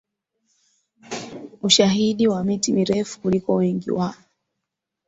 [1.61, 4.15] ushahidi wa miti mirefu kuliko Wengi wao